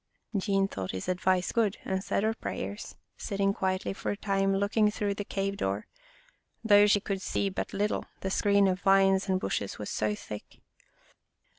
Jean 0.35 0.67
thought 0.67 0.89
his 0.89 1.07
advice 1.07 1.51
good 1.51 1.77
and 1.85 2.03
said 2.03 2.23
her 2.23 2.33
prayers, 2.33 2.95
sitting 3.17 3.53
quietly 3.53 3.93
for 3.93 4.09
a 4.09 4.17
time, 4.17 4.55
looking 4.55 4.89
through 4.89 5.13
the 5.13 5.23
cave 5.23 5.57
door, 5.57 5.85
though 6.63 6.87
she 6.87 6.99
could 6.99 7.21
see 7.21 7.49
but 7.49 7.71
little, 7.71 8.05
the 8.21 8.31
screen 8.31 8.67
of 8.67 8.79
vines 8.81 9.29
and 9.29 9.39
bushes 9.39 9.77
was 9.77 9.91
so 9.91 10.15
thick. 10.15 10.59